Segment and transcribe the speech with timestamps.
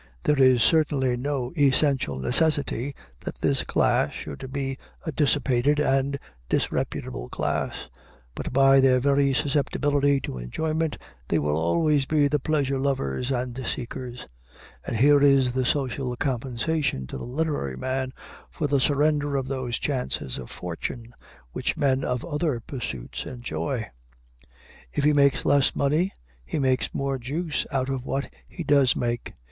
[0.23, 6.17] There is certainly no essential necessity that this class should be a dissipated and
[6.49, 7.87] disreputable class,
[8.33, 13.55] but by their very susceptibility to enjoyment they will always be the pleasure lovers and
[13.67, 14.25] seekers.
[14.87, 18.11] And here is the social compensation to the literary man
[18.49, 21.13] for the surrender of those chances of fortune
[21.51, 23.85] which men of other pursuits enjoy.
[24.91, 26.11] If he makes less money,
[26.43, 29.33] he makes more juice out of what he does make.